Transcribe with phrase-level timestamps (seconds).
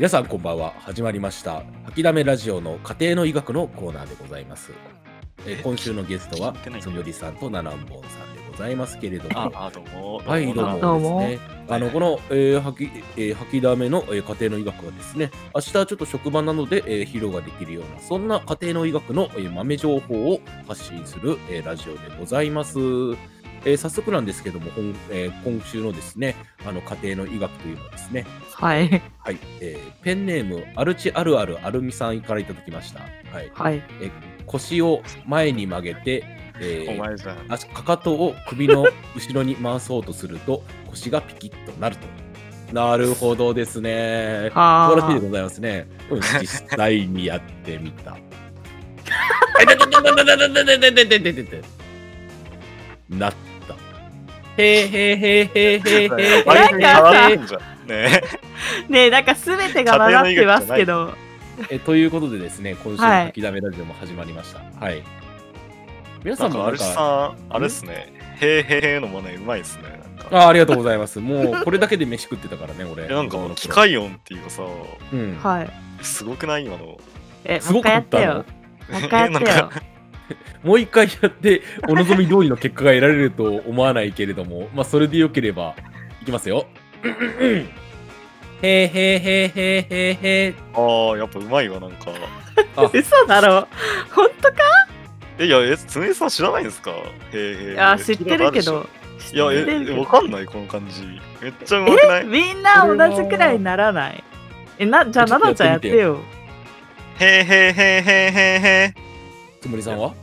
[0.00, 0.72] 皆さんこんばんは。
[0.78, 1.62] 始まりました。
[1.84, 4.72] 吐きだめラジオの家庭の医学のコーナーでございます、
[5.44, 9.38] えー今週のゲストはつむりさんとならんぼんさんでございますけれども。
[9.38, 10.16] ああ、どうも。
[10.24, 10.80] はいどうも。
[10.80, 11.66] どうもですね。
[11.68, 22.78] あのこの、えー吐きえー吐きだめの、えー家庭の医学はですね明日ちょっと職場なので、えー披露ができるようなそんな家庭の医学の、えー豆情報を発信する、えーラジオでございます
[23.64, 24.70] えー、早速なんですけども、
[25.10, 28.88] えー、今週のですね、あの家庭の医学というのはですね、はい。
[29.18, 33.00] はい、えー、ペンネーム、アルチあるあるアルミさんからいただきました。
[33.00, 33.50] はい。
[33.54, 34.10] はい、えー、
[34.46, 36.24] 腰を前に曲げて、
[36.60, 42.06] えー、お前さ足かかとを首の後ろに回そうとすると、 腰がピキッとなると。
[42.74, 44.50] なるほどですね。
[44.54, 45.86] 素晴らしいでございますね。
[46.10, 48.16] うん、 実際にやってみた。
[53.08, 53.34] なっ
[54.56, 57.60] へーへーへーへーへーへーなんかさ変わってんじゃん。
[57.88, 58.22] ね
[58.88, 61.14] ねえ、なんかすべてが混ざってますけど。
[61.68, 64.60] えということでですね、今週のはい書きだめラジオも始まりました。
[64.84, 65.02] はい。
[66.24, 68.12] 皆なさんもあれさか、ん、あれっすね。
[68.40, 69.84] へーへーへーのもね、うまいっすね。
[70.18, 71.18] なんかあありがとうございます。
[71.20, 73.04] もうこれだけで飯食ってたからね、俺。
[73.08, 74.62] えなんか子供の頃機械音っていうかさ、
[75.12, 75.38] うん。
[75.42, 75.70] はい。
[76.04, 76.64] すごくない？
[76.64, 76.98] 今の。
[77.44, 78.24] え、すごもう一回やかってたの？
[78.24, 78.44] よ。
[78.90, 79.79] もう一回やってよ か。
[80.62, 85.74] もう一回やって、お望み通りの結果が得られると思わないけれども、 まあ、それでよければ、
[86.22, 86.66] いきますよ。
[87.02, 87.66] へー
[88.62, 91.10] へーへーへーへーへー。
[91.10, 92.10] ああ、やっぱうまいわ、なんか。
[92.92, 93.66] 嘘だろ
[94.14, 94.56] 本当か？
[95.38, 96.90] え、いや、え、つむりさん知らないんですか？
[96.90, 97.74] へーへーへー。
[97.74, 98.86] いや、知ってるけど。
[99.32, 101.02] いや、え、知ってるけどわかんないこの感じ。
[101.42, 104.22] めっちゃうまくなえ、いみんな同じくらいにならない？
[104.78, 106.18] え、な、じゃあ、ちょっとななちゃんやってよ。
[107.18, 109.09] へーへーへーへーへーへー。
[109.60, 110.14] つむりさんは？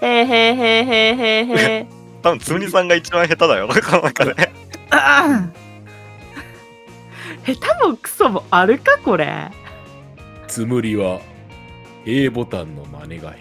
[0.00, 1.98] へーへーへーへーへーへー。
[2.22, 4.34] 多分つむりさんが一番下手だよ、この中で。
[4.90, 9.50] あー下手もクソもあるかこれ。
[10.46, 11.20] つむりは
[12.06, 13.36] A ボタンの真似が下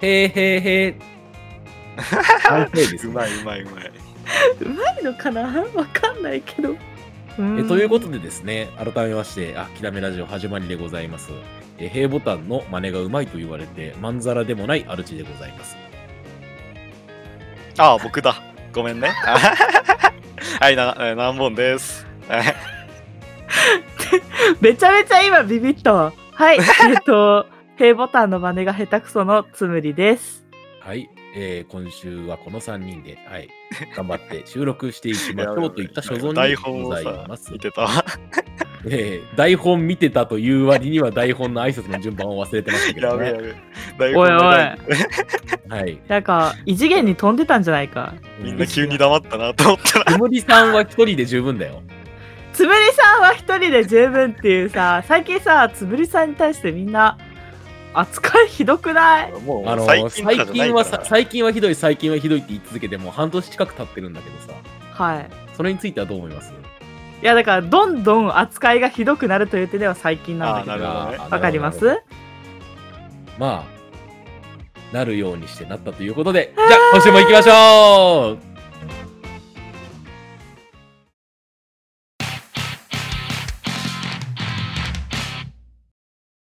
[0.00, 0.06] 手。
[0.06, 1.16] へーへーへー。
[2.48, 3.90] 完成です、うまいうまいうまい。
[4.60, 5.42] うまいのかな？
[5.74, 6.76] わかんないけど。
[7.38, 11.30] うえんということでですね、改めまして、あ、きだめラジオ始まりでございます。
[11.78, 15.76] え、平ボタンの真似がうまいと言われて、まんざらでもないアルチでございます。
[17.78, 18.42] ああ、僕だ。
[18.72, 19.08] ごめんね。
[20.60, 22.06] はい、な、え何本です。
[22.28, 22.54] は い
[24.60, 26.12] めちゃめちゃ今ビビったわ。
[26.32, 27.46] はい、えっと、
[27.76, 30.46] 平ボタンの真似が下手くそのつむりです。
[30.80, 31.08] はい、
[31.38, 33.48] えー今週はこの3人で、はい、
[33.94, 37.58] 頑張って収録していきましょう といった所存台にございます見。
[37.58, 37.90] てたわ。
[38.88, 43.26] えー台本見てたという割には台本の挨拶の順番を忘れてましたけどね。
[43.26, 43.54] やべやべ。
[43.98, 44.76] 台おいおいは
[45.86, 45.98] い。
[46.08, 48.14] なんか、異次元に飛んでたんじゃないか？
[48.40, 50.04] みんな急に黙ったなと思ったら。
[50.12, 51.82] つむりさんは一人で十分だよ。
[52.52, 57.18] つむりさんは一人で十分っていうさ、最近さ、つむりさんに対してみんな、
[57.98, 59.32] 扱いひどくない？
[59.42, 60.08] もうあの最
[60.46, 64.52] 近はさ、最近はひどい、最近はひどいって言い続けてもう半年近く経ってるんだけどさ、
[64.92, 65.30] はい。
[65.56, 66.52] それについてはどう思います？
[67.22, 70.86] いや、だから、どんどん扱いがひどくなるという点では最近なんだけど。
[70.86, 71.42] あーなるほどね。
[71.42, 72.02] かります？
[73.38, 78.45] まあ、なるようにしてなったということで、じゃあ今週も行きましょう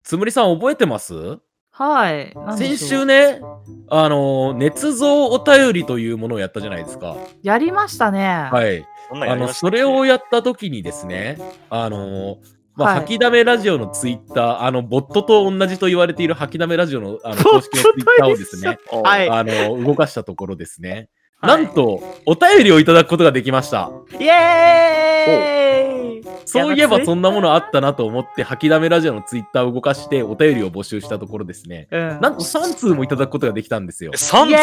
[0.08, 1.38] つむりさん覚えてます？
[1.70, 2.32] はい。
[2.56, 3.42] 先週ね、
[3.90, 7.14] あの、捏造お便りというものをやったじゃないですか。
[7.42, 8.48] やりましたね。
[8.50, 8.86] はい。
[9.12, 11.36] あの、それをやった時にですね、
[11.68, 12.38] あの、
[12.74, 21.10] まあ、はい吐きだめラジオのツイッター、あの、ボットと同じと言われている吐きだめラジオのあの公式のツイッターをですね、はいあの、動かしたところですね、
[21.42, 23.90] はいなんと、お便りをいただくことができました。
[24.18, 26.07] イエーイ
[26.44, 32.20] そういえばそんなものあったなと思って、吐きだめラジオのツイッターを動かして、お便りを募集したところですね、うん。
[32.20, 34.16] なんと3通もいただくことができたんですよえ、。
[34.16, 34.56] 3イつエ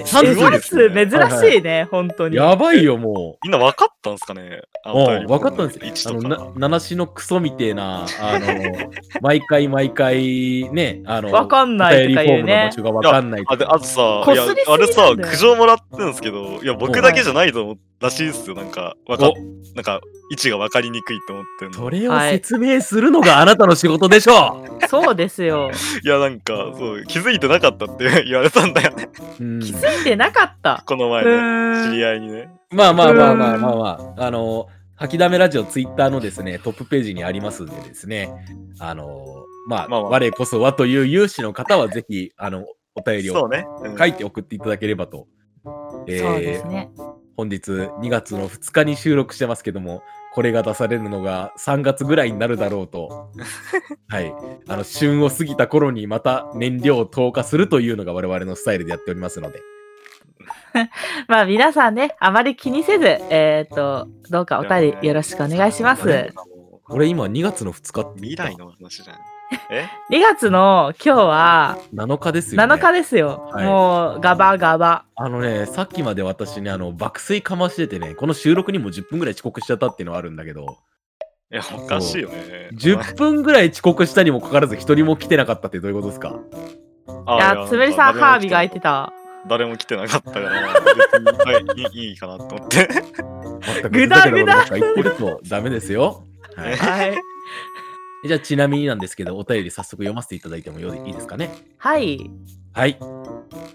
[0.00, 2.36] ーイ三通え三ですね通珍しいね、本当に。
[2.36, 3.38] やばいよ、もう。
[3.44, 4.62] みんな分かったんすかね？
[4.84, 6.16] あうん、分かったんですよ。
[6.16, 12.92] 1あの、七しのクソみてえな、あの、毎回毎回ね、あの、わかんないとか言うねお便りフォームの場。
[12.92, 18.56] 所がわかんないとあでかあとさ、あれさ苦情もらってるんですけど、いや、僕だけじゃないと思うらしいですよ。
[18.56, 19.34] なんか、わかお
[19.74, 20.00] なんか、
[20.30, 21.78] 位置が分かりにくいと思ってんの。
[21.78, 25.70] それを説明するのがあなたの仕事でしょそうですよ。
[26.02, 29.08] いや、なんか、そう、気づいてなかったって言われたんだよね。
[29.38, 30.82] う、うん、気づいてなかった。
[30.82, 32.48] うこの前ね、ーん知り合いにね。
[32.70, 34.66] まあまあまあまあまあまあ、あの、
[34.96, 38.30] 吐きだめラジオツイッターのですね、トップページにありますんでですね、
[38.78, 43.66] あの、まあ、まあまあ我こそはという有志の方はぜひ、あの、お便りをそうね。
[43.82, 45.26] うん書いて送っていただければと。
[46.06, 46.90] えーそうですね。
[47.40, 50.02] 本日2月の2日に収録してますけども、
[50.34, 53.32] これが出されるのが3月ぐらいになるだろうと、
[54.08, 54.34] はい。
[54.68, 59.62] あの、旬を過ぎた頃にまた燃料を投下するというのが我々のスタイルでやっておりますので。
[61.28, 66.06] まあ皆さんね、あまり気にせず、えっ、と、どうかお便りよろしくお願いします。
[66.06, 66.40] ね2
[66.90, 69.16] 俺今2月の2日って未来の話じゃん。
[69.70, 69.88] え？
[70.10, 72.74] 月の今日は7日ですよね。
[72.74, 73.48] 7日ですよ。
[73.52, 75.04] はいもうガバガバ。
[75.16, 80.78] あのね、さっきまで私ね、あの、爆睡かましててね、この収録にも10分ぐらい遅刻しちゃったっていうのはあるんだけど、
[81.52, 82.70] いや、おかしいよね。
[82.74, 86.38] 10分ぐらい遅刻したにもかかわらず一人も来てなかったってどういうことですか？
[87.26, 89.12] あいや、つむりさん、ハービーが空いてた。
[89.48, 91.60] 誰も来てなかったから、別には
[91.92, 92.88] いいいいかなと思って。
[93.90, 96.24] ぐだぐだ言ってるとダメですよ。
[96.56, 97.18] はい、はい。
[98.24, 101.50] じゃあちなみになんですけど、お便り早速読ませていただいてもよいいですかね？
[101.78, 102.30] はい。
[102.72, 102.98] はい。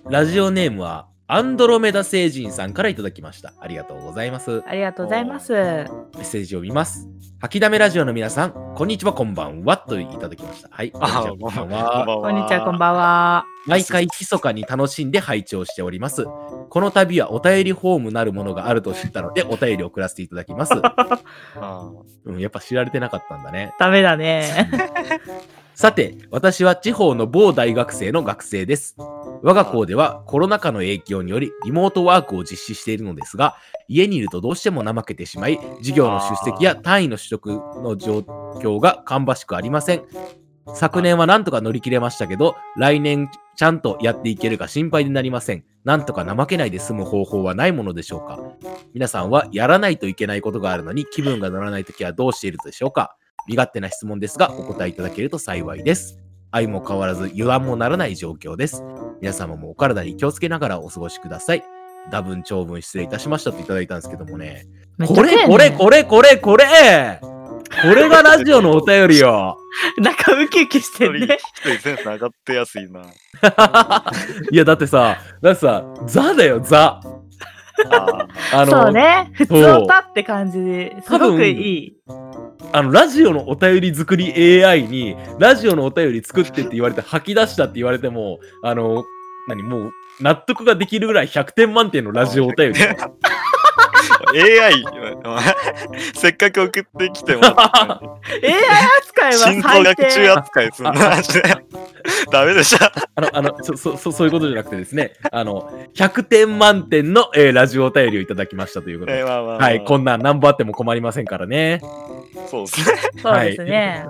[0.10, 3.54] ラジオネームはアンドロメダ星人さんからいただきました。
[3.60, 4.62] ありがとうございます。
[4.68, 5.54] ありがとうございます。
[5.54, 7.10] メッセージを見ます。
[7.40, 10.70] 吐きだめラジオの皆さん、こんにちは、こんばんは、といただきました。
[10.72, 10.92] はい。
[10.92, 12.06] こんにちはこんばんは。
[12.22, 13.46] こんにちは、こんばんは。
[13.66, 16.26] 毎回密かに楽しんで拝聴しております。
[16.70, 20.74] この度はお便りフォームなるものがあると知ったので、 お便りを送らせていただきます。
[20.76, 21.92] あ
[22.26, 23.74] うん、やっぱ知られてなかったんだね。
[23.80, 24.70] ダメだね。
[25.74, 28.96] さて、私は地方の某大学生の学生です。
[29.46, 33.58] 我が校ではコロナ禍の影響によりリモートワークを実施しているのですが、
[33.88, 37.46] 家にいるとどうしても怠けてしまい、授業の出席や単位の取得
[37.84, 38.20] の状
[38.60, 40.04] 況が芳しくありません。
[40.74, 45.64] 昨年はなんとか乗り切れましたけど、来年ちゃんとやっていけるか心配になりません。
[45.84, 48.40] なんとか怠けないで済む方法はないものでしょうか
[48.96, 53.16] 皆さんはやらないといけないことがあるのに気分が乗らないときはどうしているでしょうか
[53.48, 56.25] 身勝手な質問ですが、お答えいただけると幸いです。
[56.56, 58.82] 愛も変わらず油断もならない状況です。
[59.20, 61.64] 皆様もお体に気をつけながらお過ごしください。
[62.12, 64.66] 多分長文失礼いたしましたといただいたんですけどもね。
[65.06, 67.20] これ、これ、これ、これ、これ
[67.82, 69.58] これがラジオのお便りよ。
[70.00, 71.38] なんかウキウキしてるね。
[71.58, 73.02] 一人センス上がってやすいな。
[74.50, 77.02] いや、だってさ、だってさ、ザだよ、ザ。
[77.90, 79.30] ああの、そうね。
[79.34, 81.98] 普通歌って感じですごくいい。
[82.72, 89.04] あの、ラジオのお便り作り AI に、ラジオのお便り作ってって言われて吐き出したって言われても、あの、
[89.48, 92.80] 何、もう、納得ができるぐらい100点満点のラジオお便り。
[94.38, 94.84] AI、
[96.16, 97.56] せっかく送ってきても AI
[99.00, 100.30] 扱いは心臓最学中低。
[100.30, 101.44] 扱いするな、マジで。
[102.32, 102.78] ダメでしょ。
[103.16, 109.20] あの、あの、そ、そ、そそういうことじゃなくてですね、あの、100点満点の、えーラジオお便りをいただきましたということで。
[109.20, 111.82] えーまあまあまあはい、こんなん何本あっても困りませんからね。
[112.50, 112.98] そうですね。
[113.22, 114.06] そうですね。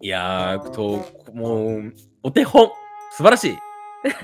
[0.00, 1.04] いやー、と、
[1.34, 1.92] もう、
[2.22, 2.70] お手本、
[3.12, 3.58] 素晴らしい。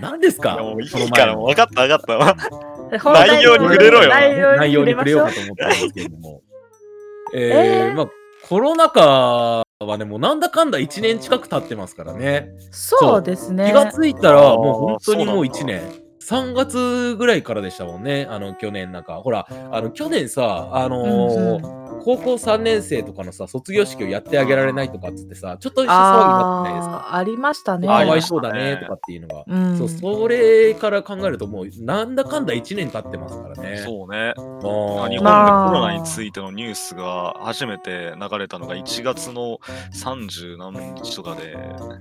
[0.01, 0.59] 何ですか？
[0.59, 3.13] もういいその前から、もう分かった分かった。
[3.13, 6.43] 内容に触れろよ内容に触れようかと思ったんですけれども。
[7.35, 8.09] えー、まあ、
[8.49, 12.51] コロナ禍はね、もうなんだかんだ1年近く経ってますからね。
[12.71, 13.69] そうですね。
[13.69, 16.03] 気がついたら、もう本当にもう1そうなんだ年。
[16.23, 19.15] 3月ぐらいからでしたもんね、あの去年なんか。
[19.17, 27.15] ほら、あの去年さ、あのーうんうん高校3年生とかのさ、卒業式をやってあげられないとかっつってさ、ちょっと一緒騒ぎになってないですか？
[27.17, 27.87] ありましたね。
[27.87, 29.45] かわいそうだねとかっていうのが。
[29.47, 33.79] うんそう、それから考えると、もうなんだかんだ1年経ってますからね。
[33.79, 34.35] そうね。
[34.37, 39.59] あー日本でコまあロナについてのニュースが初めて流れたのが1月の
[39.95, 41.57] 30何日とかで、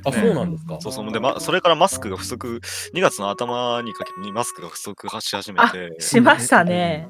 [0.05, 0.77] あ、そうなんですか？
[0.81, 2.61] そうそうで、ま、それからマスクが不足、
[2.93, 7.09] 2月の頭にかけマスクが不足し始めて、しましたね。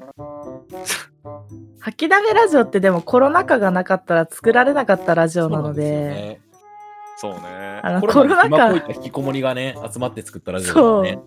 [1.80, 6.40] 吐きだめラジオってでもコロナ禍がなかったら作られなかったラジオなので、
[7.16, 7.80] そうね。
[7.84, 8.70] あのココロナ禍。
[8.70, 11.20] こうい禍った引きこもりがね、集まって作ったラジオだよね。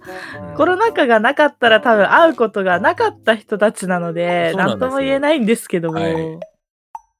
[0.49, 6.39] うんコロナ禍がなかったら多分会うことがなかった人たちなので、何とも言えないんですけども、はい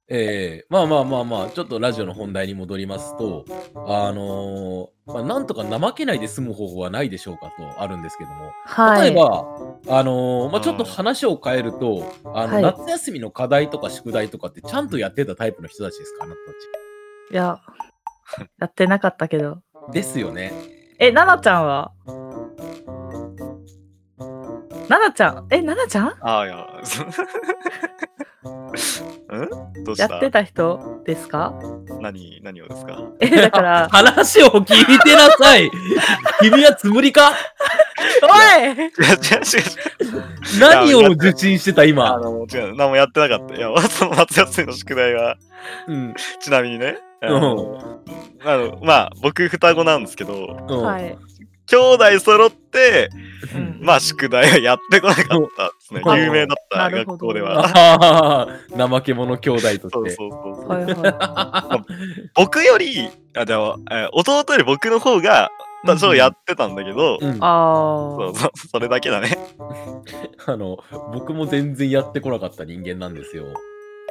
[0.08, 3.44] ええまあまあまあまあ、ちょっとラジオの本題に戻りますと、
[3.88, 9.12] あのーまあ、なんとか怠けないで済む方法はないでしょうかとあるんですけども、はい。
[9.12, 9.46] 例えば、
[9.88, 16.52] あのーまあ、うんちょっと話を変えると、あのはい夏休みの課題とか宿題とかってちゃんとやってたタイプの人たちですかあなたた
[17.34, 17.60] いや、
[18.60, 19.58] やってなかったけど。
[19.92, 19.94] ち。
[19.94, 20.54] ですよね。
[21.00, 21.92] え、ななちゃんは？
[24.90, 25.48] ななちゃん？
[25.50, 26.14] え、ななちゃん？
[26.22, 26.56] ああ、いや。
[28.46, 29.84] ん？
[29.84, 30.14] どうした？
[30.14, 31.54] やってた人ですか？
[32.02, 32.98] 何、何をですか？
[33.20, 35.72] え、だから、 話を聞いてなさい。
[36.42, 37.32] 君はつむりか？
[38.22, 38.28] お
[38.62, 38.66] い！
[38.66, 40.60] 違う違う違う違う。
[40.60, 42.18] 何を受信してたあ今。
[42.18, 43.56] の、違う、何もやってなかった。
[43.56, 45.38] いや、その夏休みの宿題は、
[45.88, 46.14] うん。
[46.42, 47.42] ちなみにね、あうん。
[47.42, 48.00] の、
[48.46, 50.84] あのまあ、僕、双子なんですけど、うん。
[50.84, 51.18] はい。
[51.68, 53.10] 兄弟揃って、
[53.54, 55.40] うんまあ宿題はやってこなかったで
[55.80, 56.02] すね。
[56.04, 58.48] そう有名だった学校では。
[58.76, 59.80] 怠け者兄弟として。
[59.90, 60.68] そうそうそうそう。
[60.68, 61.86] はいは
[62.36, 65.50] 僕より、あ、でも、えー弟より僕の方が、
[65.86, 67.38] 多少やってたんだけど、うんい。
[67.40, 69.38] あそうそう、それだけだね。
[70.48, 70.80] あの、
[71.14, 73.46] 僕も全然やってこなかった人間なんですよ。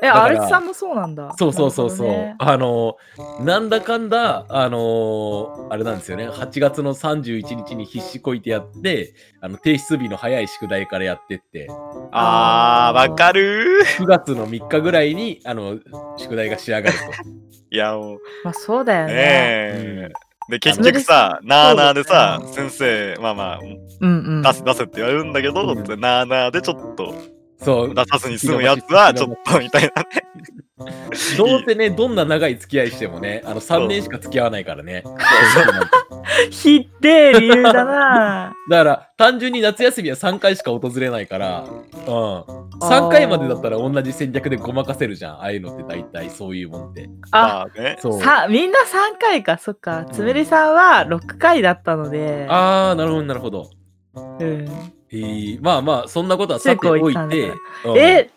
[0.09, 0.19] あ。
[0.19, 1.33] え、アルチさんもそうなんだ。
[1.39, 2.09] そうそうそうそう。
[2.09, 2.97] なるあの、
[3.41, 6.29] なんだかんだ、あのあれなんですよね。
[6.29, 11.69] 8月の31日に必死こいてやって、あの、提出日の早い宿題からやってって、
[12.13, 14.03] あー、わかるー。
[14.03, 15.79] 9月の3日ぐらいに、あの、
[16.17, 17.05] 宿題が仕上がると。
[17.71, 19.19] いや、もう、まあそうだよねね。
[19.23, 20.13] え。
[20.49, 23.61] で、結局さ、なーなーでさ、先生、まあまあ、
[24.01, 24.43] うんうん。
[24.43, 27.15] 出せ出せって言われるんだけど、うんなーなーでちょっと
[27.63, 27.95] そう。
[27.95, 30.09] 出さずに済むやつは、ちょっとみたいなね。
[31.39, 35.05] どうせね、どんな長い付き合いしてもね、あの、3年しか付き合わないからね。
[36.51, 38.53] ひって理由だな。
[38.69, 42.65] だから、単純に夏休みは3回しか訪れないから、うん。
[42.81, 45.35] 3回までだったら同じ戦略でごまかせるじゃん。
[45.35, 47.09] ああいうのって大体そういうもんって。
[47.31, 47.97] あ、まあね。
[48.01, 48.21] そう。
[48.21, 48.83] さみんな3
[49.21, 50.07] 回か、そっか。
[50.11, 52.47] つむりさんは6回だったので。
[52.49, 53.71] あー、なるほど、なるほど。
[54.17, 54.69] うん、
[55.15, 57.99] えー、まあまあ、そんなことはさておいてか、うん。
[57.99, 58.31] え、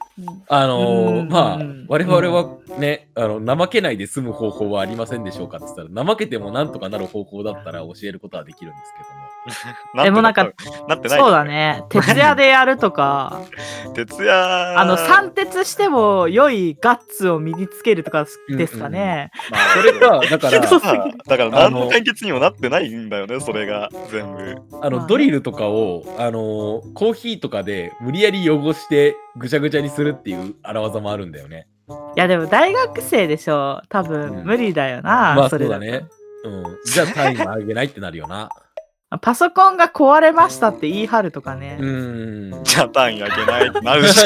[0.48, 1.30] あのーうん。
[1.30, 10.04] まあうん、我々はね、あの、怠けないで済む方法はありませんでしょうかって言ったら、怠けてもなんとかなる方法だったら教えることはできるんですけども。
[10.04, 10.52] で もなんか、
[10.88, 11.20] なってない。
[11.20, 11.44] そうだ。
[11.44, 11.84] ね。
[11.90, 13.42] 徹夜でやるとか、
[13.96, 14.80] 徹夜。
[14.80, 19.32] あの、三徹しても良いガッツを身につけるとかですかね。
[19.50, 24.56] まあそれか、 だから、さだから何あのの解決にもなってないんだよね、それが全部。
[24.82, 31.68] あの、ドリルとかを、あのーコーヒーとかで無理やり汚してぐちゃぐちゃにするっていう荒技もあるんだよね。
[31.90, 33.82] いや、でも大学生でしょ。
[33.90, 35.36] 多分うん無理だよな。
[35.36, 36.06] まあそれだね。
[36.44, 36.64] うん。
[36.86, 38.50] じゃあ単位も上げないってなるよな。
[39.22, 41.78] パソコンが壊れましたって言い張るとかね。
[41.80, 42.64] うーん。
[42.66, 44.26] じゃあ単位あげないってなるじし。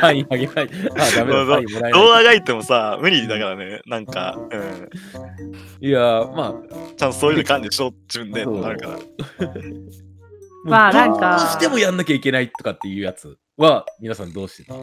[0.00, 0.68] 単位上げない。
[0.98, 1.92] あ、ダメだ、単位もらえない。
[1.92, 4.90] 動画がいてもさ、無理だからね、なんか、うん。
[5.80, 6.00] いや、
[6.34, 6.54] まあ、
[6.96, 8.98] ちゃんとそういうの管理しろ、自分で、そうなるから。
[10.64, 14.74] まあなんかどうしてもやんなきゃいけないとかっていうやつは、皆さんどうしてた？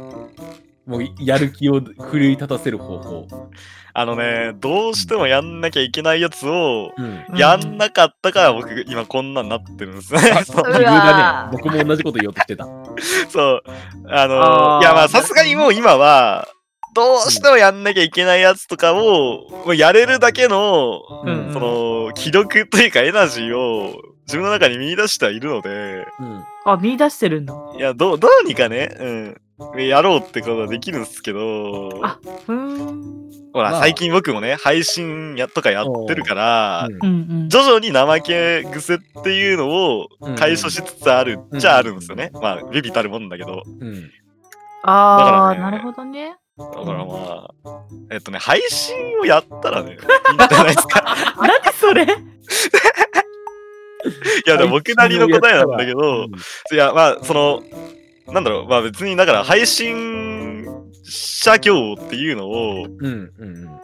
[0.86, 3.28] もうやる気を奮い立たせる方法。
[3.96, 7.06] あのね、どうしてもやんなきゃいけないやつを、うん。
[7.06, 10.20] うんやんなかったから僕、今こんなんなってるんですね。
[10.46, 11.58] そう理由うわだね。
[11.58, 12.66] 僕も同じこと言おうとしてた。
[13.30, 13.64] そう。
[14.10, 16.48] あのいやまあさすがにもう今は、
[16.96, 23.94] どうしてもやんなきゃいけないやつとかを、もうやれるだけの、うんその、気力というかエナジーを
[24.26, 26.44] 自分の中に見出してはいるので、うん。
[26.66, 27.54] あ、見出してるんだ。
[27.78, 29.42] いや、どう、どうにかね、うん、
[29.78, 32.18] やろうってことはできるんですけど、あ
[32.48, 33.14] うーん。
[33.54, 37.06] ほら、まあ最近僕もね、配信やとかやってるから、うんうんう
[37.46, 37.50] ん。
[37.50, 40.08] 徐々に怠け癖っていうのを
[40.38, 42.32] 解消しつつあるっちゃあるんですよね。
[42.34, 43.62] まあ、ビビたるもんだけど。
[43.80, 44.10] うん。
[44.84, 46.36] ああ、だからねなるほどね。
[46.58, 47.82] だからまあ、
[48.12, 50.08] えっとね、配信をやったらね、いいんじゃ
[50.64, 51.16] ないですか。
[51.40, 52.04] 何それ？
[52.04, 52.08] い
[54.50, 56.26] や、でも僕なりの答えなんだけど、
[56.72, 57.64] いや、まあ、その、
[58.28, 60.66] なんだろう、まあ別に、だから配信
[61.04, 63.06] 者業っていうのを、うん。
[63.06, 63.32] うん。
[63.38, 63.80] うん。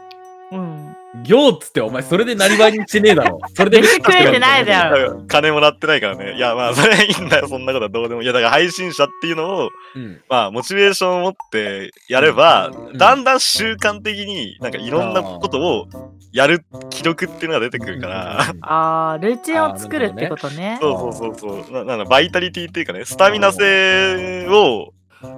[0.52, 0.96] うん。
[1.24, 3.40] 行っつって、お前、それでなりわいにしてねえだろ。
[3.54, 6.36] それで飯食えてないだろ金もらってないからね。
[6.36, 8.22] いや、まあ、 それはいいんだよ、そんなことはどうでも。
[8.22, 10.22] いや、だから配信者っていうのを、うん。
[10.30, 15.88] まあ、モチベーションを持ってやれば、んだんだん習慣的になんかいろんなことを
[16.32, 20.78] やる記録っていうのが出てくるから、ああ、ルーチンを作るってことね。
[20.82, 24.94] そうそうそうそう、ななんだ、バイタリティっていうかね、スタミナ性を、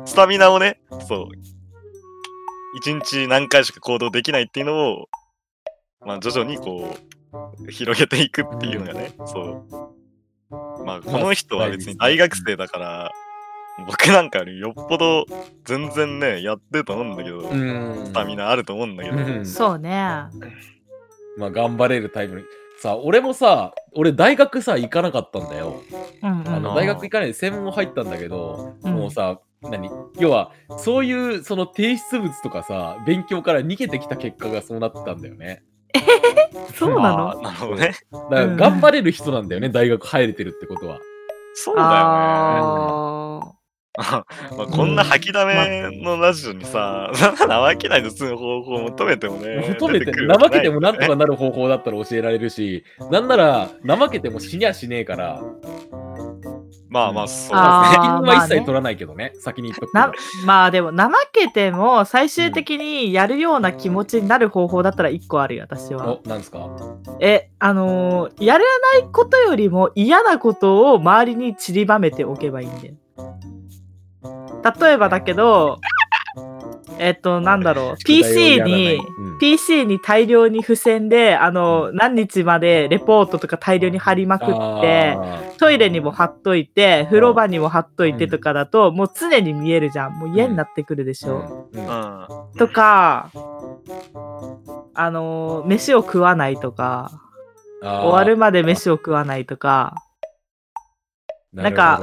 [0.06, 1.28] スタミナをね、そう、
[2.78, 5.10] 一日何回しか行動できないっていうのを、
[6.06, 6.96] まあ、徐々にこ
[7.64, 9.66] う、広げていくっていうのがね、そ
[10.52, 10.86] う。
[10.86, 13.12] まあ、この人は別に大学生だから、
[13.86, 15.26] 僕なんかよりよっぽど
[15.66, 18.06] 全然ね、やってると思うんだけど、うん。
[18.06, 19.46] スタミナあると思うんだけど、うん。
[19.46, 20.26] そうね。
[21.38, 22.44] まあ、頑張れるタイプに。
[22.82, 25.82] さ、俺もさ、俺大学さ、行かなかったんだよ。
[26.24, 26.48] うんうん。
[26.48, 29.90] あの大学行かないで専門入ったんだけど、うんもうさ、何？
[30.18, 35.64] 要は、そういうその提出物とかさ、勉強から逃げてきた結果がそうなってたんだよね。
[36.76, 37.94] そうなあのーなるほどね。
[38.12, 41.00] だからうん頑張れる人なんだよね、大学入れてるってことは。
[41.54, 41.92] そうだよね。
[43.98, 44.24] あ
[44.58, 49.66] まあ、こんな吐きだめのラジオにさ、怠けないで済む方法を求めてもね。
[49.68, 55.42] 求めて、怠けてもなんとかなる方法だったら教えられるし、 なんなら、怠けても死にゃしねえから、
[56.90, 57.88] まあまあ、そうですね。
[57.92, 60.12] 責任は一まあね切取らないけどね、先に言っとくな
[60.46, 66.20] まあでも怠けても最終的にやるような気持ちになる方法だったら1個あるよ私は。
[66.24, 66.70] お、なんですか？
[67.20, 72.94] えあのーやらないことよりも嫌なことを周りに散りばめておけばいいんだよ。
[74.64, 75.80] 例えばだけど
[77.02, 77.98] えっとなんだろう。
[78.06, 79.40] PC に、うん。
[79.40, 90.20] PC に大量に付箋であの何日までレポートとか大量に貼りまくってあトイレにも貼っといて風呂場にも貼っといてとかだと、もう常に見えるじゃん。
[90.20, 91.70] もう嫌になってくるでしーょ。
[91.74, 91.82] う
[92.54, 92.58] ん。
[92.60, 93.32] とか
[94.94, 97.12] あのー飯を食わないとか
[97.82, 99.96] 終わるまで飯を食わないとか。
[101.52, 102.02] なんか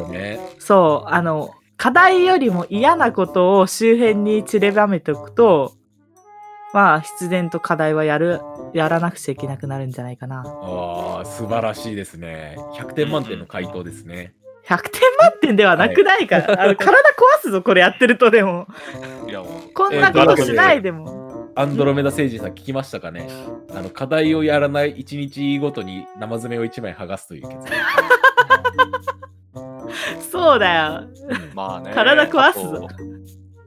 [0.58, 5.74] そうあの課題よりも嫌なことを周辺に散りばめておくと
[6.74, 8.40] まあ必然と課題はやる
[8.74, 12.56] やらなくちゃいけなくなるんじゃないかなああ、素晴らしいですね。
[12.74, 14.34] 100点満点の回答ですね。
[14.66, 18.66] 100点満点ではなくないから、あの体壊すぞこれやってるとでも
[19.26, 23.28] いや、もう、こんなことしないでも、アンドロメダ星人さん聞きましたかね？
[23.74, 27.64] あの課題をやらない1日ごとに生爪を1枚剥がすという結論。
[30.30, 31.08] そうだよ。
[31.54, 31.92] まあね。
[31.94, 32.88] 体壊すぞ。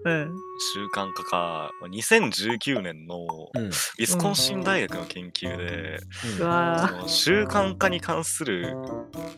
[0.04, 0.32] うん。
[0.74, 1.72] 習慣化か。
[1.92, 3.66] 2019年のうん。
[3.66, 6.00] ウィスコンシン大学の研究で、
[6.40, 8.76] うわその習慣化に関する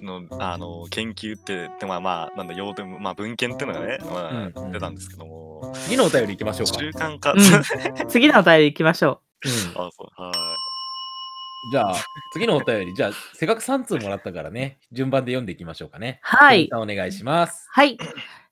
[0.02, 4.72] のあの研究って、でまあまあ、なんだ、要点、まあ文献っていうのがね、まあうんうん。
[4.72, 6.80] 出たんですけども、次のお便り行きましょうか。
[6.80, 8.10] 習慣化、うん。
[8.10, 9.52] 次のお便り行きましょうん。
[9.82, 10.73] あ、そう、はい。
[11.72, 11.96] じゃあ、
[12.34, 16.20] 次のお便り、じゃあ、せっかく3通もらったからね、順番で読んでいきましょうかね。
[16.22, 17.68] はいお願いします。
[17.70, 17.98] はい。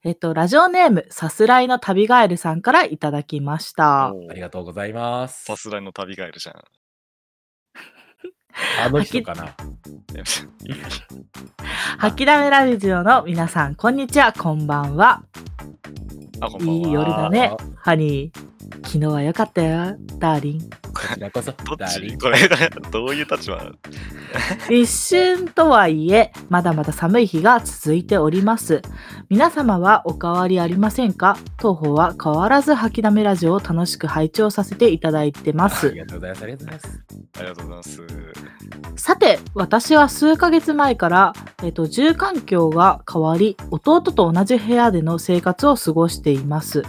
[0.04, 4.08] えっと、ラジオネーム、さすらいの旅ガエルさんからいただきました。
[4.08, 5.44] ありがとうございます。
[5.44, 6.64] さすらいの旅ガエルじゃん。
[8.84, 9.46] あの人かな。
[9.46, 10.24] いや
[11.98, 15.24] 吐きだめラジオの皆さん、こんにちは、こんばんは。
[16.40, 16.88] あ、こんばんは。
[16.88, 18.52] いい夜だねあ、ハニー。
[18.84, 20.70] 昨日は良かったよ、ダーリン。
[20.94, 22.38] こちらこそ、どっダーリンちこれ、
[22.92, 23.62] どういう立場？
[24.70, 28.82] 立春とはいえ、まだまだ寒い日が続いております。
[29.30, 31.38] 皆様はお変わりありませんか？
[31.58, 36.00] 当方は変わらず吐きだめラジオを楽しく拝聴させていただいてまあすり。
[36.00, 36.44] がとうございます。
[36.44, 37.04] ありがとうございます。
[37.38, 38.02] ありがとうございます。
[38.96, 46.84] さて私は数ヶ月前から、えっと住環境が変わり弟と同じ部屋での生活を過ごしています。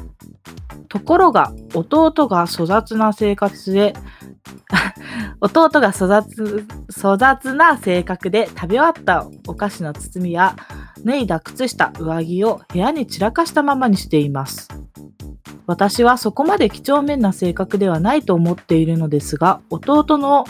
[0.88, 3.94] ところが弟が粗雑な生活で
[5.40, 10.54] 弟が粗雑粗雑な性格で食べ終わったお菓子の包みや
[11.04, 14.68] 脱いだ靴下上着を部屋に散らかしたままにしています。
[15.66, 20.44] 私はそこまで几帳面な性格ではないと思っているのですが弟の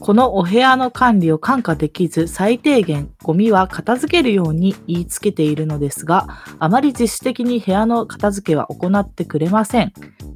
[0.00, 6.26] このお部屋の管理を看過できず最低限ゴミは片付けるように言いつけているのですが
[6.58, 9.92] あまり自主的に部屋の片付けは行ってくれません。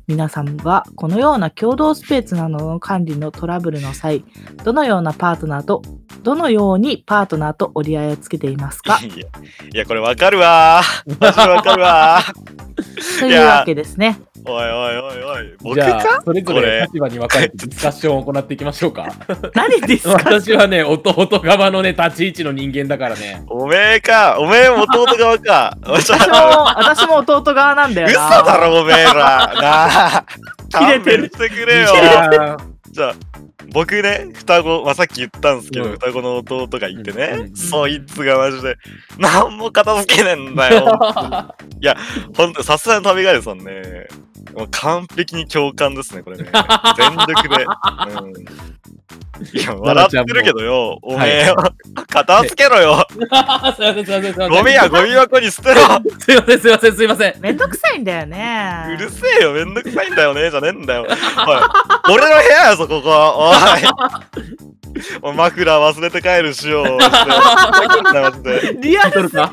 [0.07, 4.25] 皆さんはこのような共同スペースなどの管理のトラブルの際
[4.63, 5.83] どのようなパートナーと
[6.23, 9.01] どのようにパートナーと折り合いをつけていますか？
[9.03, 10.83] いや、これわかるわ
[11.19, 12.57] わかるわー。
[13.21, 15.55] というわけですねおいおいおいおい。
[15.63, 19.09] 僕じゃあか、それぞこれれ立場に分かれて ディスカッションを行っていきましょうか。
[19.55, 20.13] 何ですか？
[20.25, 23.43] 私はね、弟側のね、立ち位置の人間だからね。
[23.49, 24.37] おめえか？
[24.39, 25.77] おめえも弟側か？
[25.85, 26.17] 私も
[26.77, 29.13] 私も弟側なんだよ嘘なだろ、おめえら。
[29.13, 30.25] なあ。
[30.71, 31.87] 切れてるしてくれよ
[32.91, 33.15] じゃあ、
[33.73, 38.77] 僕ね、双子、まあ、さっき言ったんですけど、うん双子の弟がいてうんね、うんそいつがマジで、
[39.19, 40.99] なんも片付けねえんだよ。
[42.37, 44.07] ほんと、さすがの旅ガイルさんね、
[44.55, 46.45] もう完璧に共感ですね、これね。
[46.97, 47.65] 全力で。
[48.15, 51.57] うん、いや、笑ってるけどよ、おめえよ、
[52.09, 53.07] 片付けろよ。
[53.11, 54.49] すいません、すいません、すいません。
[54.51, 55.81] ゴミはゴミ箱に捨てろ。
[56.19, 57.35] すいません、すいません、すいません。
[57.41, 61.03] めんどくさいんだよねうるせえよ、めんどくさいんだよね、じゃねえんだよ。
[61.03, 61.11] おい、
[62.15, 63.11] 俺の部屋やぞ、ここ。
[63.11, 63.57] おい。
[65.23, 66.87] おいマフラー忘れて帰るしよう。
[68.81, 69.49] リアルすぎるよ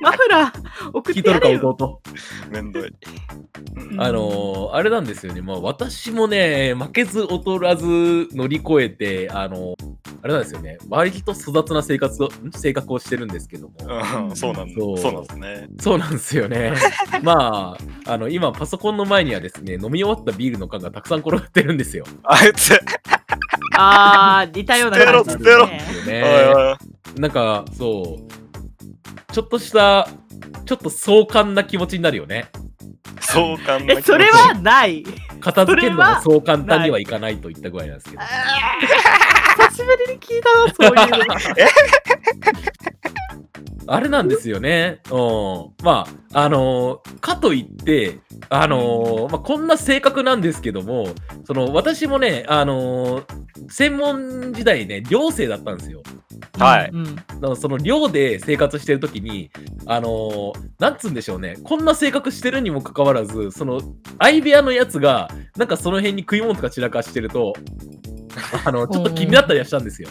[0.00, 2.00] マフラー送っ聞いとるか、てやれよ弟。
[2.50, 2.92] めんどい。
[3.98, 5.40] あのー、あれなんですよね。
[5.40, 9.74] まあ、私もね、負けず劣らず乗り越えて、あのー、
[10.22, 10.78] あれなんですよね。
[10.88, 12.52] 割と粗雑な生活を、ん？
[12.52, 13.74] 性格をしてるんですけども。
[14.28, 14.74] うん、そうなんだ。
[14.78, 15.68] そうそうなんですね。
[15.80, 16.74] そうなんですよね。
[17.22, 22.04] まあ、あの、今、パソコンの前にはですね、飲み終わったビールの缶がたくさん転がってるんですよ。
[22.22, 22.78] あいつ、
[23.76, 26.76] あー似たような感じですね。
[27.16, 30.08] なんか、そう、ちょっとした、
[30.66, 32.50] ちょっと壮観な気持ちになるよね。
[33.20, 33.98] そうかんな気持ち。
[33.98, 35.04] えそれはない。
[35.40, 38.22] 片付けるのがそれはそう簡単にはいかないといった具合なんですけど。
[39.70, 41.26] 久しぶりに聞いたなそういう。
[43.01, 43.01] の
[43.86, 45.00] あれなんですよね。
[45.10, 45.84] うん。
[45.84, 48.18] まあ、あのーかといって、
[48.48, 51.08] あのーまあ、こんな性格なんですけども、
[51.44, 56.02] その、私もね、あのー専門時代ね、寮生だったんですよ。
[56.58, 59.50] はいうんだからその寮で生活してる時に、
[59.86, 63.80] あのーなんつうんでしょうね、こんな性格してるにもかかわらず、その、
[64.18, 67.52] 相部屋のやつが、なんかその辺に食い物とか散らかしてると、
[68.64, 70.08] あの、ちょっと気になったりはしたんですよ。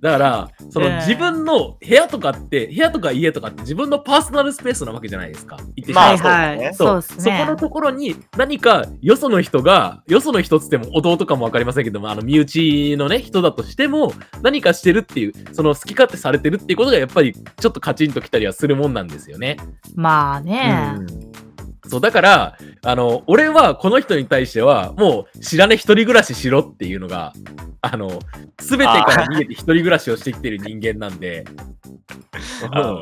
[0.00, 5.56] だから、そのええ自分の部屋とかって、部屋とか家とかって自分のパーソナルスペースなわけじゃないですか。
[5.74, 6.74] 言ってしまうまあはいはい。
[6.74, 7.38] そうそうですね。
[7.38, 19.56] そこのところに何かよその人が、よその人っつっても弟かもわかりませんけども、あの身内のね、人だとしても、何かしてるっていう、その好き勝手されてるっていうことがやっぱりちょっとカチンときたりはするもんなんですよね。
[19.94, 20.94] まあね。
[20.98, 21.45] うん
[21.88, 27.32] そう、だから、あの、俺はこの人に対しては、もう知らね一人暮らししろっていうのが、
[27.80, 28.18] あの、
[28.60, 31.44] すべてから逃げて一人暮らしをしてきてる人間なんで、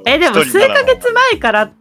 [0.06, 1.72] え、でも数ヶ月前からっ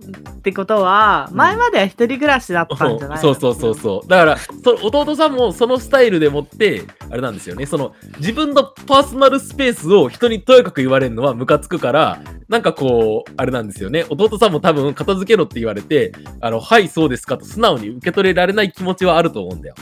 [0.41, 4.07] てことは、前までは一人暮らしだったんじゃないそうそうそうそう。
[4.07, 7.65] だから、そ弟さんもそのスタイルでもって、あれなんですよね。
[7.65, 12.19] その、自分のパーソナルスペースを人にとやかく言われるのはムカつくから、
[12.53, 14.05] なんかこう、あれなんですよね。
[14.09, 19.75] 弟さんも多分片付けろって言われて、あの、はい、そうですかと素直に受け取れられない気持ちはあると思うんだよ。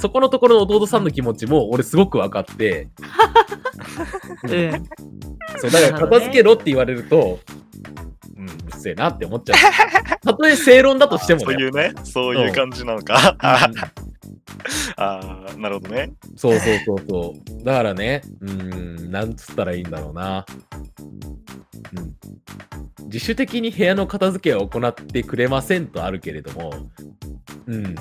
[0.00, 2.88] そこのところの弟さんの気持ちも俺すごく分かって、
[4.44, 4.88] うん。
[5.58, 7.40] そう、だから片付けろって言われると、
[8.36, 10.16] うん、うっせえなって思っちゃう。
[10.24, 11.46] たとえ正論だとしてもね。
[11.46, 13.36] そういうね、そういう感じなのか。
[13.38, 14.04] あうん
[14.96, 16.12] あ、なるほどね。
[16.36, 17.64] そうそうそうそう。
[17.64, 20.46] だからね、うーん、なんつったらいいんだろうな。
[21.96, 23.04] うん。
[23.04, 26.72] 自主的に部屋の片付けを行ってくれませんとあるけれども、
[27.66, 27.94] うん。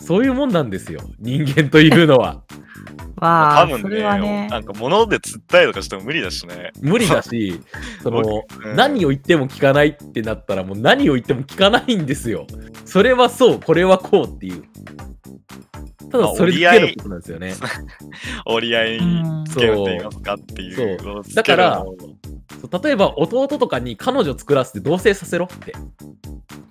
[0.00, 1.00] そういうもんなんですよ。
[1.18, 2.42] 人間というのは。
[3.16, 4.48] まあ、多分それはね、ね。
[4.48, 6.72] なんか物で釣ったりとかしても無理だしね。
[6.80, 7.60] 無理だし、
[8.02, 12.46] その、うん何を言っても聞かないってなったら、もう何を言っても聞かないんですよ。
[12.84, 14.64] それはそう、これはこうっていう。
[16.10, 17.54] ただ、それだけのことなんですよね。
[18.46, 21.34] 折り合い につけるって言いますかっていうのをつけるのも。
[21.34, 21.84] だから
[22.60, 25.74] そう例えば、弟とかに彼女作らせて同棲させろって。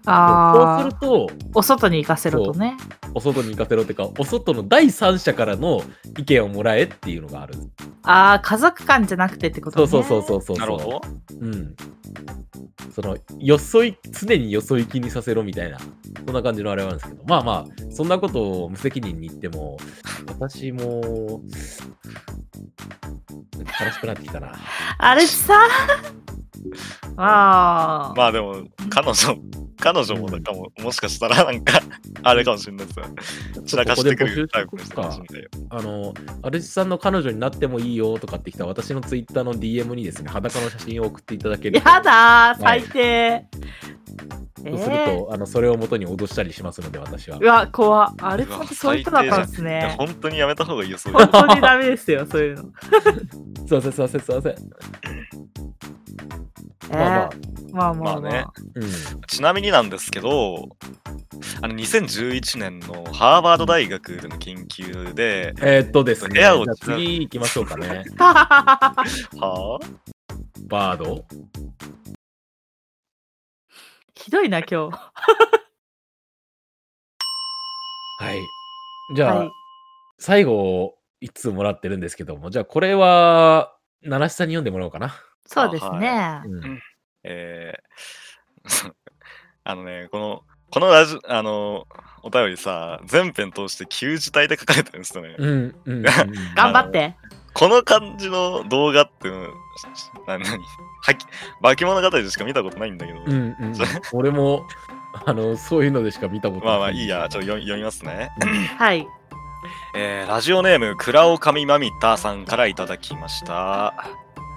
[0.08, 2.78] ああそうする、と、お外に行かせろとね。
[3.14, 5.82] お外に行かせろっていうか、お外の第三者からの
[6.18, 7.56] 意見をもらえっていうのがある。
[8.04, 9.88] ああ、家族間じゃなくてってことね。
[9.88, 10.58] そうそうそうそうそう。
[10.58, 11.02] なるほど。
[11.40, 11.76] うん。
[12.94, 15.78] その、よそい、常によそ行きにさせろみたいな、
[16.26, 19.78] そんな感じのあれなんですけど、まあまあ、そんなことを無責任に言っても、
[20.28, 21.42] 私も、
[23.82, 24.54] 悲しくなってきたな。
[24.98, 25.54] あれさ。
[27.18, 28.14] ああ。
[28.16, 29.16] まあでも、彼女、
[29.80, 31.82] 彼女もだかも、もしかしたらなんか、
[32.24, 33.06] あれかもしれないですよ。
[33.66, 35.50] 散らかしてくるタイプの人かもしれないよ。
[35.70, 41.90] あの、アルチさんの彼女になってもいいよとかってきた私のツイッターの DM にですね、裸の写真を送っていただけると。
[41.90, 43.46] やだー、最低。
[44.66, 47.46] そうすると、あの、それを元に脅したりしますので、私はう。
[47.46, 49.96] わ、怖っあれうわさんってそういう人だったんですね。
[49.98, 52.64] 本当にやめた方がいいよ、そういうの本当にダメですよ、そういうの。
[53.68, 54.56] すいません、すいません、すいません。
[56.92, 57.34] えまあまあ、ー
[57.74, 59.22] まあまあねうん。
[59.28, 60.70] ちなみになんですけど、
[61.62, 68.04] あの2011年のハーバード大学での研究で、えーっとですね、じゃあ部屋を次行きましょうかね。
[68.18, 68.96] は
[69.42, 69.80] あ？
[70.68, 71.26] バード？
[74.14, 74.98] ひどいな、今日。
[78.26, 78.42] はい。
[79.16, 79.52] じゃあ、はい。
[80.18, 85.16] 最後、一通もらってるんですけども、じゃあこれは、七七さんに読んでもらおうかな。
[85.46, 86.42] そうですね。
[86.46, 86.80] うん
[87.24, 88.94] えー
[89.68, 91.88] あのね、この、このラジあの、
[92.22, 95.36] お便りさ、全編通して旧字体で書かれてるんですよね。
[95.38, 96.04] うん、うん、うん。
[96.56, 97.16] 頑張って。
[97.54, 99.30] この感じの動画って、
[100.28, 100.46] な、なに、
[101.02, 101.26] はき、
[101.62, 103.76] 化け物語でしか見たことないんだけど、うん、うん。
[104.14, 104.68] 俺も、
[105.26, 106.68] あの、そういうのでしか見たことない。
[106.68, 108.32] まあまあいいや、ちょっと読み読みますね。
[108.78, 109.08] はい。
[109.96, 113.94] えーラジオネーム、倉尾上まみたさんからいただきました。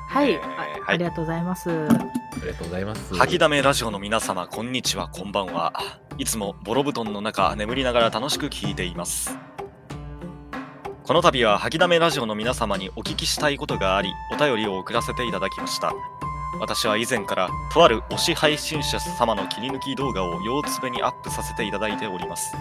[0.08, 1.70] はい、えーあはいありがとうございます。
[1.70, 1.74] あ
[2.42, 3.14] りがとうございます。
[3.14, 5.72] 吐きだめラジオの皆様、こんにちは、こんばんは。
[6.16, 9.38] いつもボロ布団の中、眠りながら楽しく聞いています。
[11.04, 15.94] この度は吐きだめラジオの皆様にお聞きしたいことがあり、お便りを送らせていただきました。
[16.60, 22.52] 私は以前から、とある推し配信者様の切り抜き動画を腰つべにアップさせていただいております。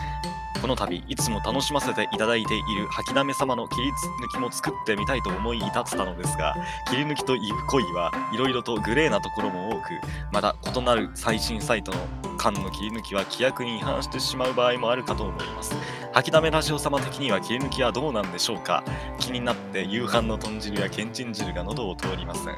[0.62, 6.56] この度、いつも楽しませていただいている吐きだめ様の切り抜きも作ってみたいと思い至ったのですが、
[6.90, 9.90] 切り抜きとイブ恋はいろいろとグレーなところも多く、
[10.32, 12.00] また異なる最新サイトの
[12.38, 15.76] 間の切り抜きは規約に違反してしまう場合もあるかと思います。
[16.14, 18.84] 吐きだめラジオ様的には切り抜きはどうなんでしょうか
[19.20, 22.56] 気になって夕飯の豚汁やけんちん汁が喉を通りません。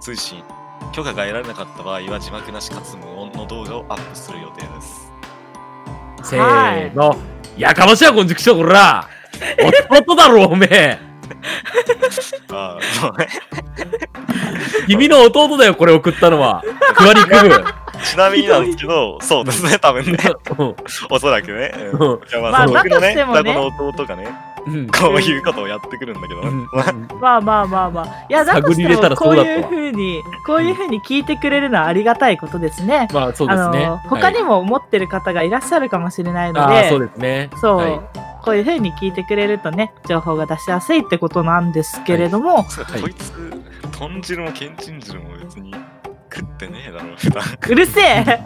[0.00, 0.42] 通信
[0.96, 5.12] 許可が得られなかった場合は字幕なしかつ無音の動画をアップする予定です。
[6.22, 7.14] せーの。
[7.58, 9.06] やかましいわ、こんじくしょう、こら
[9.90, 10.98] 弟だろ、おめえ
[12.50, 13.28] ああ、そうね。
[14.86, 16.64] 君の弟だよ、これ送ったのは。
[16.94, 17.64] クワリクブ。
[18.02, 20.18] ちなみになんですけど、そうですね、多分ね。
[21.10, 21.74] おそらくね。
[21.92, 24.28] うんままああ、僕のね双子の弟がね、
[24.66, 24.86] うん。
[24.88, 26.68] こういうことをやってくるんだけど、うん。
[27.20, 28.26] まあまあまあまあ。
[28.28, 33.08] いや、だとしてもこういうふうに、こういうふうに聞いてくれるのはありがたいことですね。
[33.12, 33.86] まあ、そうですね。
[33.86, 37.50] あの他にも、も持ってる方がいらっしゃるかもしれないのあで、あ、そうですね。
[37.60, 38.00] そう、はい。
[38.44, 43.00] こういうふうに聞いてくれるとね、情報が出しやすいってことなんですけれども、はい。
[43.00, 43.32] こいつ、
[43.98, 45.80] 豚汁もけんちん汁も別に食
[46.56, 47.44] ってねえだろ、普段。
[47.68, 48.40] うるせえ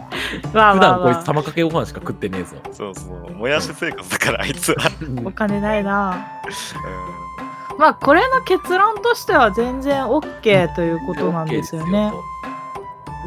[0.53, 2.57] まあ普段こいつ玉かけご飯しか食ってねえぞ。
[2.73, 4.91] そうそう、もやし生活だから、あいつは。
[5.25, 6.27] お金ないな。
[7.77, 11.97] うまあ、これの結論としては全然 OK ということなんですよね。
[11.97, 12.23] OK ですよ。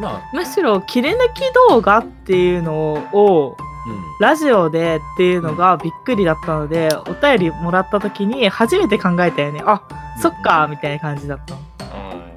[0.01, 2.75] まあ、むしろ切り抜き動画っていうの
[3.13, 4.03] をうん。
[4.19, 9.63] ラジオでっていうのがびっくりだったので、お便りもらった時に初めて考えたよね。
[9.67, 9.83] あ、
[10.19, 11.55] そっか、みたいな感じだった。
[11.55, 11.74] んうん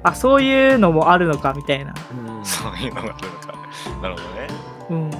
[0.02, 1.94] あ、そういうのもあるのか、みたいな。
[2.12, 3.54] うんそういうのがあるのか。
[4.02, 4.48] なるほどね。
[4.90, 5.10] うん。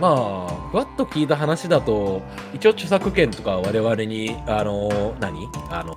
[0.00, 2.22] まあ、ふわっと聞いた話だと、
[2.54, 5.48] 一応著作権とか我々に、あの、何？
[5.70, 5.96] あの、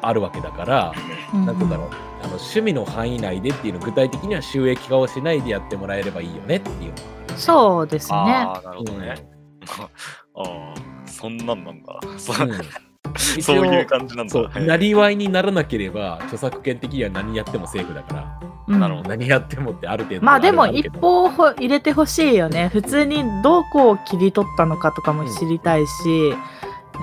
[0.00, 0.92] あるわけだから、
[1.32, 1.86] なんて言うんだろう、
[2.22, 6.92] あの趣味の範囲内でっていうの具体的には収益化をしないでやってもらえればいいよねっていう
[7.36, 8.16] そうですね。
[8.16, 8.84] ああ、なるほ。
[8.84, 9.14] どね。
[9.70, 10.74] ああ、
[11.06, 12.00] そんなんなんだ。
[12.02, 12.91] うん
[13.42, 14.48] そういう感じなんだ。
[14.60, 18.80] なりわいにならなければ、著作権的には何やってもセーフだから、うん。
[18.80, 19.08] なるほど。
[19.10, 21.00] 何やってもってある程度まあでも一るけど。
[21.00, 22.70] 報を入れてほしいよね。
[22.72, 26.34] 普通にどこを切り取ったのかとかも知りたいし、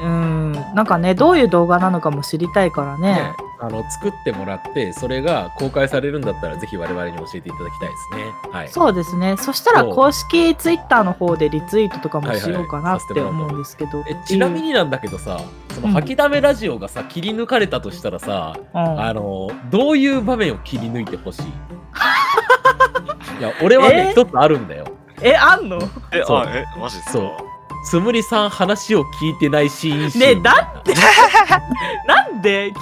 [0.02, 3.14] うん、なんかね、どういう動画なのかも知りたいからね。
[3.14, 8.24] ね、あの作ってもらって、それが公開されるんだったら、ぜひ我々に教えていただきたいですね。
[8.52, 8.70] はい。
[8.70, 9.36] そうですね。
[9.38, 14.04] そしたら公式ツイッターの方でリツイートとかもしようかなって思うんですけど。
[14.10, 15.40] えちなみになんだけどさ、
[15.74, 21.44] そのうん吐きだめラジオがさ、切り抜かれたとしたらさ、うん、あの、どういう場面を切り抜いてほしい？
[23.40, 24.12] いや、俺はね、え？
[24.12, 24.86] 一つあるんだよ。
[25.22, 25.78] え、あんの？
[26.12, 26.38] え、そう。
[26.40, 27.12] あ、え、マジっすか？
[27.12, 27.26] そう
[27.84, 30.20] つむりさん話を聞いてないシーン集。
[30.20, 30.94] ねえだって
[32.06, 32.82] なんで聞いて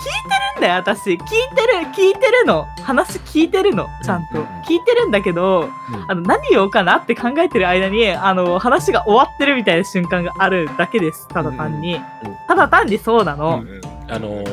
[0.56, 1.12] るんだよ、私。
[1.12, 2.66] 聞いてる、聞いてるの。
[2.84, 4.28] 話聞いてるの、ちゃんと。
[4.34, 6.06] うんうん聞いてるんだけど、うん。
[6.12, 11.26] あの何言おうかなって考えてる間にあの話が終わってるみたいな瞬間があるだけです。
[11.30, 14.14] ただ単に、うんうんただ単にそうなの、うん。
[14.14, 14.44] あの、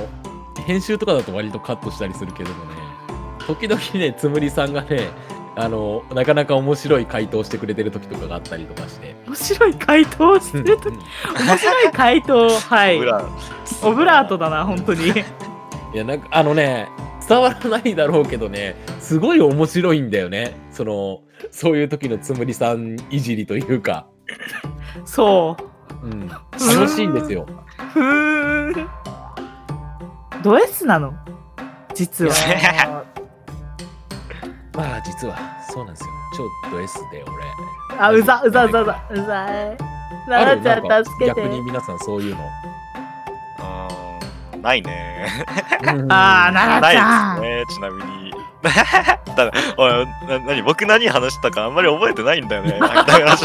[0.67, 2.71] 編集とかだと割とカットしたりするけどもね、
[3.47, 5.09] 時々ね、つむりさんがね、
[5.57, 9.15] あの、なかなか面白い回答してくれてる時とかがあったりとかして。
[9.27, 10.97] 面白い回答をしてるとうん。
[11.47, 13.29] 面白い回答はいオブラ
[13.83, 15.11] オブラートだな本当に。
[15.11, 15.15] い
[15.95, 16.89] や、なんか、あのね、
[17.29, 20.57] 伝わらないだろうけどね、すごい面白いんだよね。
[20.73, 24.07] その、そういう時のつむりさんいじりというか、
[25.05, 25.57] そ
[26.03, 26.07] う。
[26.07, 27.47] うん、楽しいんですよ。
[27.93, 28.83] ふー。
[28.83, 28.89] ん
[30.43, 31.15] ド S なの？
[31.95, 33.05] 実は
[34.75, 35.37] まあ、実は、
[35.71, 36.11] そうなんですよ。
[36.35, 37.45] ちょっと S で俺。
[37.99, 39.77] あうざうざうざうざうざい
[40.27, 42.43] あななちゃん助けて逆に皆さんそういうの。
[43.59, 45.29] あーないね。
[46.09, 48.35] あーななちゃんないですね、ちなみに。
[49.37, 50.63] だおいな何？
[50.63, 52.79] 僕何話したかあんまり覚えてないんだよね。
[52.81, 53.37] だから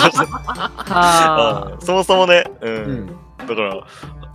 [1.82, 3.08] そもそもね、うんうん。
[3.48, 3.84] だから、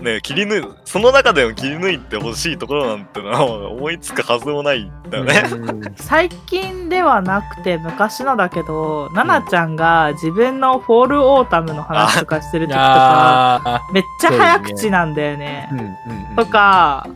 [0.00, 5.42] ね、切り抜い、その中でも切り抜いてほしいところなんてのは思いつくはずもないんだよね。
[5.52, 15.74] うん最近ではなくて昔のだけど、ななちゃんが自分のフォールオータムの話とかしてる時とか、あめっちゃ早口なんだよねー。
[15.74, 17.06] うんうんうんとか、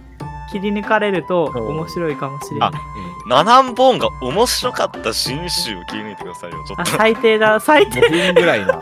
[0.50, 2.70] 切り抜かれると面白いかもしれない。
[3.28, 6.92] ナナンボーンが面白かった新集を切り抜いてくださいよ、ちょあっと。
[6.92, 8.80] 最低だ、最低5分ぐらいな。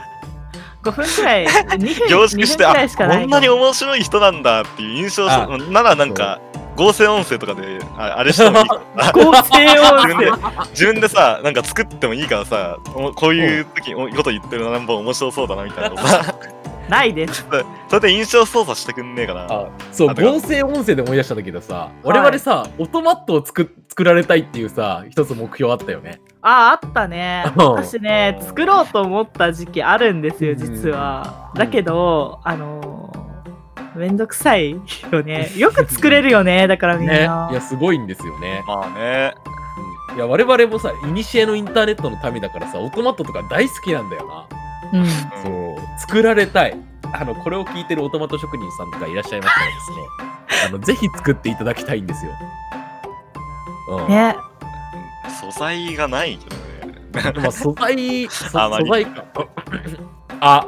[0.90, 6.40] 5分くらい、2分凝縮して、2分あくらいしかないこんなに面白い人なんだっていう印象あならなんか、
[6.76, 10.66] 合成音声とかで、ああれしてもいい合成音自分で声。
[10.70, 16.34] 自分でさ、なんか作ってもいいからさ、おこういう時おこと言ってるナナンボーン面白そうだなみたいなのさ、
[16.88, 17.46] ないです。
[17.88, 19.46] それで印象操作してくんねえかな。
[19.48, 27.44] あそう合成音声で思い出したんだけどさ、我々さ、オトマットを作作られたいっていうさ一つ目標あったよねあ、あったね。
[27.56, 31.50] うん私ね、作ろうと思った時期あるんですよ、実は。
[31.54, 34.70] だけど、あのー、めんどくさい
[35.10, 35.50] よね。
[35.58, 37.50] よく作れるよね、だからみんねいな。
[37.52, 39.34] やすごいんですよね、まあね。
[39.50, 39.56] うん
[40.16, 44.46] いや我々もさイニシエのインターネットの民だからさオトマットとか大好きなんだよな、
[44.94, 45.00] うん。
[45.00, 46.76] うんそう作られたい
[47.12, 49.96] あのこれを聞いてるオトマト職人さんとかいらっしゃいましたらですね
[50.68, 52.32] あのぜひ作っていただきたいんですよ、
[53.90, 54.36] うんね。
[55.30, 57.32] 素材がないけどね。
[57.42, 59.24] まあ素材、そあまり素材か。
[60.40, 60.66] あ、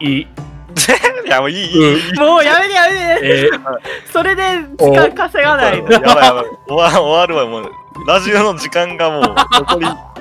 [0.00, 0.26] い、
[1.24, 2.18] いや、もういい、いい、いい。
[2.18, 3.80] もうやめてやめてえー、
[4.12, 4.42] それで
[4.78, 6.44] 時間稼がないのやばいやばい。
[6.68, 7.72] 終わ終わるわ、もう。
[8.06, 10.14] ラジオの時間がもう、残り何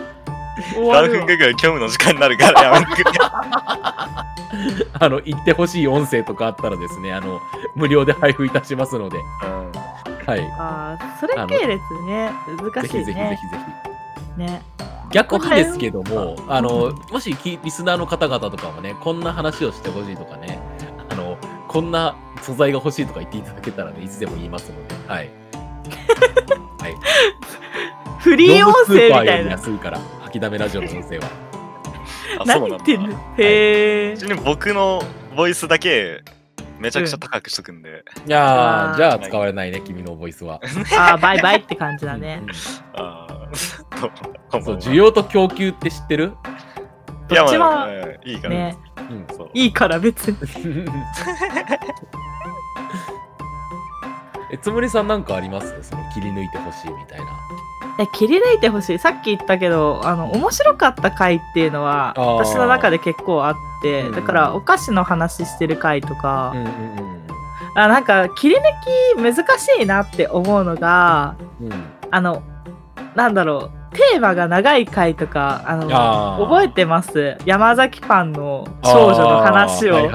[0.73, 3.19] 終わるわ分かぐらい虚無の時間になるから、やめてくれ。
[4.99, 7.41] あの、言ってほしい音声とかあったらですね、あの、
[7.75, 9.17] 無料で配布いたしますので、
[10.25, 10.39] はい。
[10.57, 12.31] あーそれ系列ね
[12.61, 13.57] 難しいぜひぜひぜねひぜ
[14.35, 14.39] ひ。
[14.39, 14.61] ね
[15.11, 20.57] 逆にですけども、あの、もしきリスナーの方々とかもね、こんな話をしてほしいとかね、
[21.07, 25.29] あの、こんな素材が欲しいとか言っていただけたらね、いつでも言いますので、はい。
[26.81, 26.95] はい。
[28.19, 31.25] フリー音声みたいな安いから、吐きだめラジオの音声は。
[32.39, 32.67] あ、何。
[32.69, 33.09] 言ってんの？
[33.37, 35.03] へえちなみに僕の
[35.35, 36.23] ボイスだけ、
[36.83, 38.03] めちゃくちゃ高くしとくんで。
[38.27, 38.97] いやー、あー。
[38.97, 40.59] じゃあ使われないね、君のボイスは。
[40.99, 42.41] あーバイバイって感じだね。
[42.43, 42.49] うん
[43.01, 43.29] ああ、
[44.51, 46.33] どうもそう、 需要と供給って知ってる？
[47.31, 48.53] いや、どっちもまあ、うんいいから。
[48.53, 48.77] ね。
[48.97, 49.25] うん。
[49.35, 49.49] そう。
[49.53, 50.37] いいから別に。
[54.51, 55.73] えつむりさんなんかあります？
[55.83, 57.25] その切り抜いてほしいみたいな。
[57.99, 58.99] え切り抜いてほしい。
[58.99, 62.23] さっき言ったけどあの面白かった回っていうのはあー。
[62.45, 67.23] 私の中で結構あってうんだからお菓子の話してる回とか、うんうん
[67.75, 68.59] あなんか切り抜
[69.33, 71.67] き難しいなって思うのがうん。
[71.67, 71.73] うん。
[72.11, 72.43] あの
[73.15, 75.87] なんだろうテーマが長い回とかあの
[76.45, 77.37] 覚えてます？
[77.45, 80.09] 山崎パンの少女の話を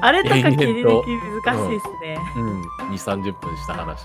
[0.00, 0.12] あ。
[0.12, 1.08] れとか切り抜き
[1.46, 2.62] 難しいですね、うん。
[2.90, 4.04] 2、30分した話。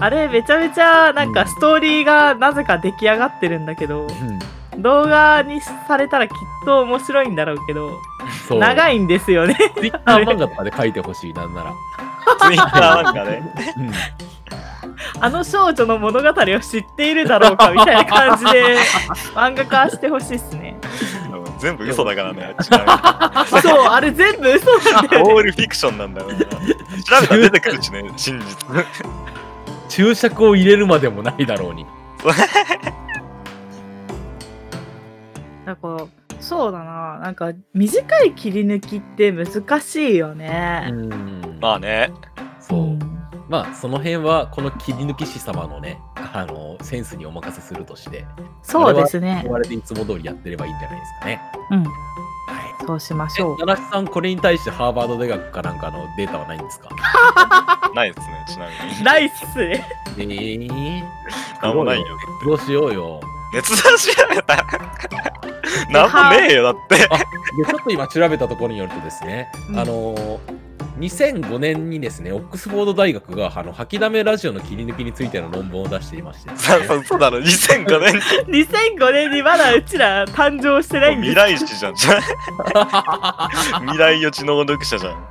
[0.00, 4.08] あれめちゃめちゃなんうんかストーリーがなぜか出来上がってるんだけど、うん。
[4.78, 7.90] 動画にされたらきっと面白いんだろうけど
[8.48, 8.58] そう。
[8.60, 11.72] 長いんですよねツイッター漫画とかで書いてほしい、なんなら。
[12.40, 13.42] ツイッターなんかね。
[13.76, 13.92] うん。
[15.20, 18.78] あの少女の物語を知っているだろうかみたいな感じで
[19.34, 20.76] 漫画化してほしいっすね
[21.58, 22.54] 全部嘘だからね。
[22.62, 25.18] ちなそうあれ全部嘘なんだ。
[25.18, 26.36] よねオールフィクションなんだよな。
[26.36, 26.46] 調
[27.20, 28.46] べたら出てくるしね、真実。
[29.88, 31.84] 注釈を入れるまでもないだろうに。
[35.68, 36.06] だから
[36.40, 41.58] そうだななんか短い切り抜きって難しいようね、ん。
[41.60, 42.10] まあね。
[42.60, 42.80] そう。
[42.94, 42.98] ん
[43.50, 45.98] まあ、その辺は、この切り抜き師様のね、
[46.34, 48.24] あの、センスにお任せするとして、
[48.62, 51.40] そうですね我々でいつも通りやってればいいんじゃないですかね。
[51.70, 52.86] うんはい。
[52.86, 56.88] そうしましょうえ、七七さん、これに対してハーバード大学かなんかのデータはないんですか？
[57.94, 59.02] ないですね、ちなみに。
[59.04, 59.84] ナイスね
[60.18, 61.02] えー、
[61.62, 62.06] なんもないよ。
[62.44, 63.20] どうしようよ。
[63.52, 64.16] 熱出し。
[65.90, 66.96] なんもねえよ、だって。
[66.96, 70.38] で、ちょっと今調べたところによるとですね、うんあのー、
[70.98, 78.14] 2005年にですね、オックスフォード大学があの吐きだめラジオの切り抜きについての論文を出していましてね、さそうそうだろ、2005年
[78.48, 81.94] に 2005年にまだうちら誕生してないんです未来史じゃん。
[83.86, 85.28] 未来予知能力者じゃん。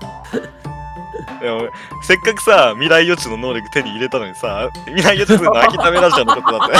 [1.39, 1.69] でも
[2.01, 6.75] せっかくさ、未来予知の能力手に入れたのにさ、未来予知するの諦めラジオのことだって。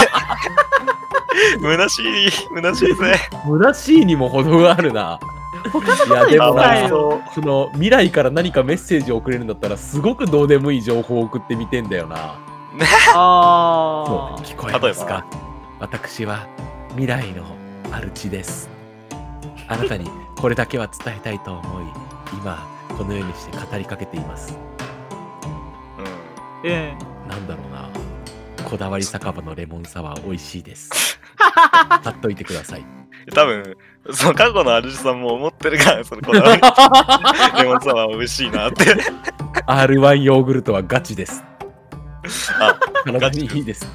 [1.61, 3.15] 虚しい、虚しいぜ。
[3.45, 5.19] 虚しいにも程があるな。
[5.71, 6.87] 他のこといや、で言もな
[7.33, 12.35] その未来から何かメッセージを送れるんだったら、すごくどうでもいい情報を送ってみてんだよな。
[13.11, 15.25] そあう聞こえますか？
[15.79, 16.45] 私は
[16.91, 17.43] 未来の
[17.91, 18.69] マルチです。
[19.67, 21.83] あなたにこれだけは伝えたいと思い、
[22.33, 22.65] 今
[22.97, 24.57] このようにして語りかけています。
[26.63, 27.89] うんーうんなんだろうな。
[28.67, 31.19] こだわり酒場のレモンサワー美味しいです。
[32.03, 32.85] 買っといてください。
[33.33, 33.77] 多分、
[34.11, 36.61] その過去の主さんも思ってるから、そのこだわり
[37.63, 38.83] レモンサワー美味しいなって。
[39.67, 41.45] R1 ヨーグルトはガチです。
[42.59, 43.87] あ、体にいいです。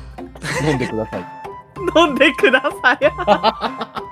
[0.63, 1.43] 飲んでください。
[1.95, 4.12] 飲んでください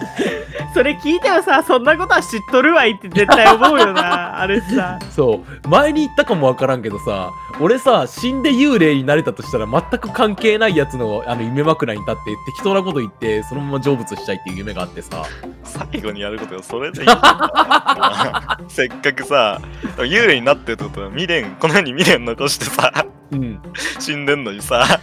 [0.74, 4.98] それ聞いてもさそんなことは知っとるわいって絶対思うよな あれさ。
[5.10, 5.68] そう。
[5.68, 7.30] 前に言ったかもわからんけどさ
[7.60, 15.22] 俺さ死んで幽霊になれたとしたら全く関係ないやつのあの夢枕に立って適当なこと言ってそのまま成仏したいっていう夢があってさ。
[15.64, 18.58] 最後にやることがそれでいいんだ。
[18.68, 19.60] せっかくさ、
[19.98, 23.60] 幽霊になってるってことは未練、この世に未練残してさ、うん。
[23.98, 25.00] 死んでんのにさ、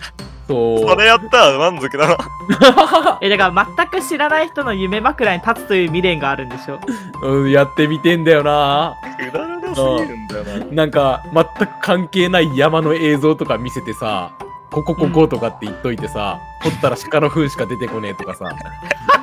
[0.48, 0.80] そう。
[0.90, 2.18] それやったら満足だな。
[3.22, 6.80] えだから全く知らない人の夢枕に立つという未練があるんでしょ？
[7.24, 8.96] うん、やってみてんだよな。
[9.18, 10.66] くだらなすぎるんだよな。
[10.72, 14.32] なんか全く関係ない山の映像とか見せてさ
[14.72, 18.50] こここことかって言っといてさ、掘ったら鹿の糞しか出てこねえとかさ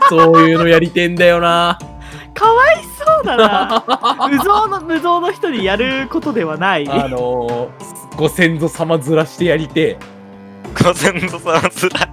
[0.09, 1.79] そういうのやりてんだよな。
[2.33, 3.85] かわいそうだな。
[4.31, 6.89] 無造の無造の人にやることではない。
[6.89, 9.99] あのー、ご先祖様ずらしてやりて
[10.83, 12.09] ご先祖様つら。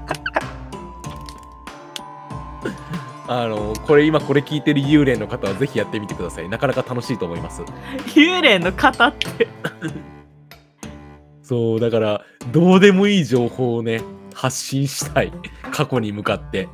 [3.30, 6.50] あのこれ今これ聞いてる幽霊の方はぜひやってみてください。
[6.50, 7.62] なかなか楽しいと思います。
[8.16, 9.48] 幽霊の方って。
[11.44, 14.02] そうだからどうでもいい情報をね
[14.34, 15.34] 発信したい。
[15.72, 16.70] 過去に向かって。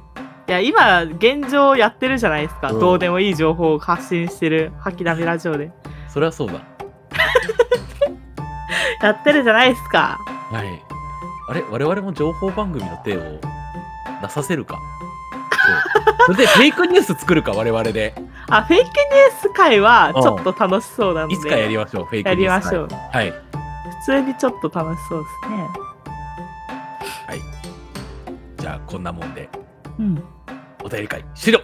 [0.47, 2.71] いや、今、現状やってるじゃないですか。
[2.71, 2.79] うん。
[2.79, 5.71] どうでもいい情報を発信してる、吐きだめラジオで。
[6.09, 6.61] それはそうだ。
[9.01, 10.19] やってるじゃないですか。
[10.51, 10.92] はい
[11.47, 13.39] あれ我々も情報番組の手を
[14.21, 14.79] 出させるか？
[16.27, 16.33] そう。
[16.33, 17.51] それでフェイクニュース作るか？
[17.51, 18.15] 我々で。
[18.49, 18.93] あ、フェイクニュー
[19.41, 21.35] ス会はちょっと楽しそうなので。
[21.35, 22.87] いつかやりましょうフェイクやニュースりましょう。
[23.11, 23.31] はい。
[23.31, 23.37] 普
[24.05, 25.67] 通にちょっと楽しそうですね。
[28.57, 29.49] じゃあこんなもんで。
[29.99, 30.23] うん。
[30.83, 31.59] お便り会終了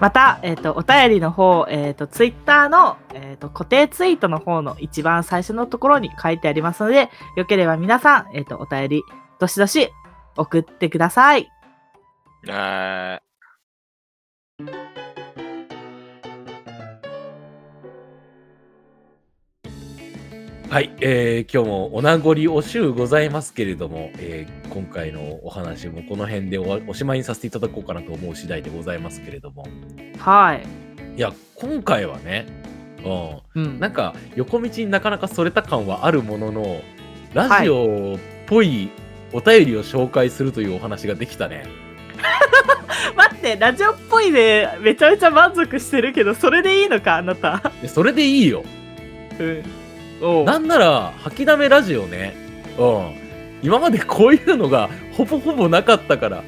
[0.00, 9.02] また、えっ、と、お便りの方、えっ、と、ツイッターの、えっ、と、固定ツイートの方の一番最初のところに書いてありますので、よければ皆さん、えっ、と、お便り、
[9.38, 9.90] どしどし
[10.36, 11.50] 送ってください。
[12.48, 13.20] あ
[20.70, 29.66] はい、えー今日もお名残惜しゅうございますけれども、えー今回のお話もこの辺でおしまいにさせていただこうかなと思う次第でございますけれども
[30.18, 30.66] はい。
[31.16, 32.46] いや今回はね、
[33.02, 33.80] う、うんん。
[33.80, 36.82] なんか横道になかなかそれた感はあるものの
[37.32, 38.90] ラジオっぽい
[39.32, 41.64] お便りを紹介するというお話ができたね。
[43.16, 47.72] 待って、ラジオっぽいで、めちゃめちゃ満足してるけど、それでいいのか、あなた。
[47.80, 48.64] でそれでいいよ。
[49.38, 49.77] うん。
[50.44, 52.34] なんなら吐きだめラジオね、
[52.78, 53.14] うん、
[53.62, 56.44] 今までこういうのがほぼほぼなかったから。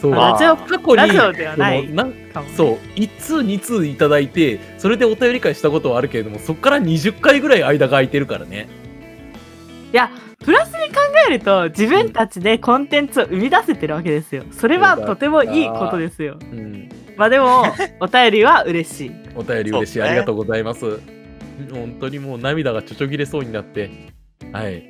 [0.00, 0.10] そう。
[0.12, 2.54] まあラジオ、過去にラジオではないそのなんかもね。
[2.56, 2.76] そう。
[2.96, 8.68] 1通2通いただいてそれでお便り会したことはあるけれどもそこから20回ぐらい間が空いてるからね。
[9.92, 10.10] いや、
[10.44, 14.44] プラスに考えると、自分たちでコンテンツを生み出せてるわけですよ。
[14.52, 16.38] それはとてもいいことですよ。
[16.40, 16.88] うん。
[17.16, 17.64] まあでも、
[18.00, 19.12] お便りは嬉しい。
[19.34, 21.17] お便り嬉しい、ありがとうございます
[21.70, 23.90] 本当にもう涙がちょちょぎれそうになって。
[24.52, 24.88] はい。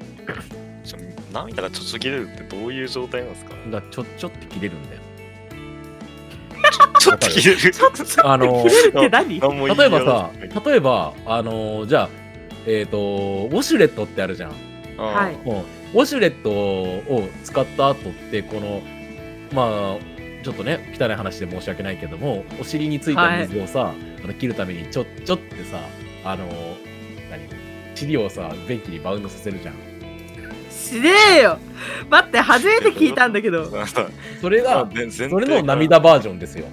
[1.32, 3.54] 涙がちょちょぎれるってどういう状態なんですか？
[3.70, 5.00] がちょちょって切れるんだよ。
[6.98, 7.60] ちょっと切れる？
[7.72, 9.40] ちょっと、あの切れるって何？
[9.40, 10.30] 例えばさ
[10.64, 12.08] 例えばあのじゃあ
[12.66, 14.50] えっ、とウォシュレットってあるじゃん。
[14.50, 14.58] うん
[14.98, 15.36] はい。
[15.46, 15.64] も
[15.94, 18.82] うウォシュレットを使った後ってこの
[19.52, 25.78] まあちょっとね汚い話で申し訳ないけどもお尻についた水をさ、あの切るためにちょちょってさ
[26.24, 26.46] あの
[27.30, 27.42] 何
[27.94, 29.74] 尻をさ便器にバウンドさせるじゃん。
[30.70, 31.58] しねえよ。
[32.08, 33.68] 待って、初めて聞いたんだけど。
[34.40, 36.66] それが全然それの涙バージョンですよ。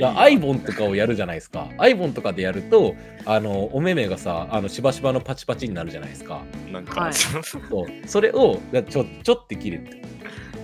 [0.00, 1.68] だアイボンとかをやるじゃないですか。
[1.78, 6.42] アイボンとかでやるとあのお目目がさあのしばしばのパチパチになるじゃないですか。
[6.72, 7.14] なんか、はい。
[7.14, 7.86] そう。
[8.06, 10.02] それをだちょちょって切るって。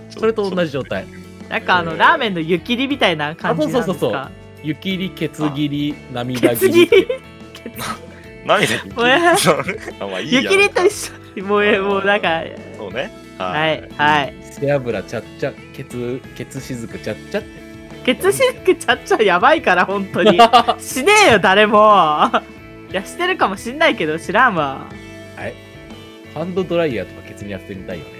[0.09, 1.05] それと同じ状態。
[1.49, 3.79] なんかあの、ラーメンの湯切りみたいな感じなんですか？
[3.81, 4.31] あそうそうそう
[4.63, 7.05] 湯切りケツ切り涙ケツ切り？
[7.63, 7.75] 切り
[8.45, 9.35] 涙におや
[9.99, 12.43] あまあいいや湯切りと一緒もうえ、もうなんか、
[12.77, 13.09] そうね。
[13.37, 14.33] はい、はい。
[14.41, 17.61] 背脂ちゃっちゃケツケツしずくちゃっちゃって
[18.03, 20.39] ケツシルクちゃっちゃやばいから、本当に。
[20.79, 22.29] しねえよ、誰も。
[22.91, 24.87] いや、してるかもしんないけど、知らんわ。
[26.33, 28.11] ハンドドライヤーとかケツにやってみたいよね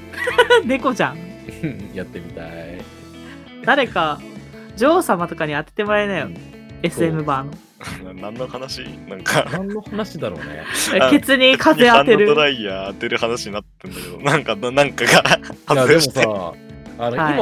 [0.64, 1.18] 猫じゃん。
[1.94, 2.80] やってみたい
[3.64, 4.20] 誰か、
[4.76, 6.28] 女王様とかに当ててもらえなよ。
[6.82, 7.52] SM バーの。
[8.04, 8.82] な何の話？
[9.08, 10.64] なんか、何の話だろうね
[11.00, 12.34] あケツに風当てハンドドる。
[12.34, 15.10] ライヤー当てる話になってんだけど、なんか、ななんかが
[15.74, 16.00] いやでも。
[16.00, 16.54] さ
[16.98, 17.34] あの、はい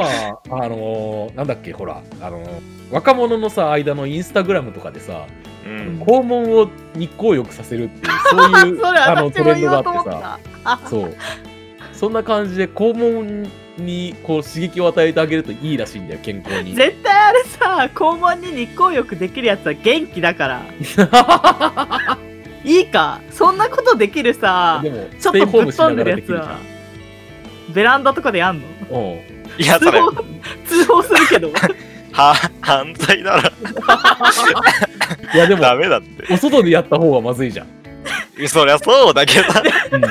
[0.47, 2.49] 今あのーなんだっけほらあのー
[2.91, 5.25] 若者のさ間のインスタグラムとかでさ
[5.65, 6.01] うん。
[6.01, 10.87] 肛門を日光浴させるっていうそういう あのトレンドがあってさた。
[10.87, 11.15] そう
[11.91, 13.51] そんな感じで肛門
[13.81, 20.61] にこう刺激を与えてあげるといいらしいんだよ健康に絶対あれさ、肛門に日光浴できるやつは元気だから。
[22.65, 28.67] いいか、そんなことできるさで、もちょっとぶっ飛んでるやつはできるじゃん、ベランダとかでやんの？
[28.91, 30.11] うんいや、それ、通報、
[30.67, 31.51] 通報するけど。
[32.11, 33.49] は、犯罪だろ。
[35.35, 36.33] いやでもダメだって。
[36.33, 37.67] お外でやった方がまずいじゃん、
[38.47, 39.45] そりゃそうだけど、
[39.91, 40.01] うん。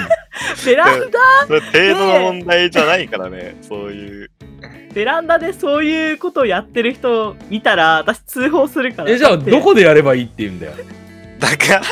[0.65, 4.31] ベランダ、 それ程度の問題じゃないからね、そういう。
[4.95, 9.11] ベランダでそういうことをやってる人見たら、私通報するから。
[9.11, 10.73] えじゃあどこでやればいいって言うんだよ、
[11.39, 11.83] だから、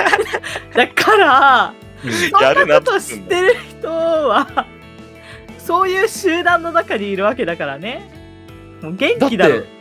[0.86, 1.74] だから、
[2.05, 2.12] うん。
[2.12, 4.66] そやるなんなこと知ってる人は、
[5.59, 8.09] そういう集団の中にいるわけだからね。
[8.82, 9.61] もう元気だろ。
[9.61, 9.76] て。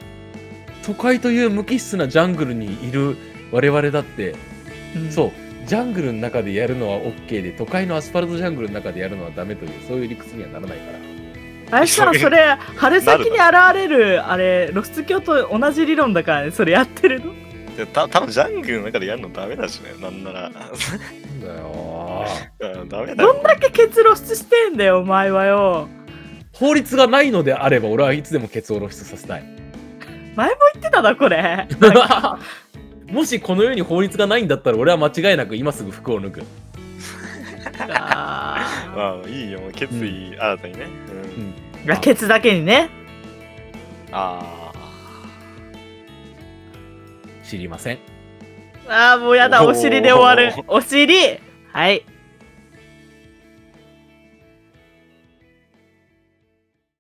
[0.85, 3.17] 都会という無機質なジャングルにいる
[3.51, 4.35] 我々だって、
[4.95, 5.11] うん。
[5.11, 10.91] そうジャングルの中でやるのは OK で都会のアスファルトジャングルの中でやるのはダメというそういう理屈にはならないか
[11.71, 11.77] ら。
[11.77, 13.41] あれしたらそれ春先に現
[13.73, 16.51] れるあれ露出鏡と同じ理論だからね。
[16.51, 17.33] それやってるの？
[17.75, 20.49] でた多分ジャングルの中でやるのダメだしね、なんなら。
[20.51, 20.59] だ
[21.47, 22.25] よ。
[22.61, 23.33] うんダメだよ。
[23.33, 25.89] どんだけケツ露出してんだよお前はよ。
[26.53, 29.43] 法律がないのであれば俺はいつでもケツを露出させたい。
[30.35, 31.65] 前も言ってたなこれ
[33.07, 36.43] もしこの世に法律がないんだったら俺は間違いなく今すぐ服を脱ぐ。
[37.89, 40.87] あまあいいよ、決意新たにね。
[41.35, 41.53] うん。
[41.81, 42.89] ーいやケツだけにね。
[44.11, 44.71] あ
[47.43, 47.99] 知りません。
[48.87, 49.63] ああもうやだ。
[49.65, 50.63] お尻で終わる。
[50.67, 51.39] お尻。
[51.71, 52.05] はい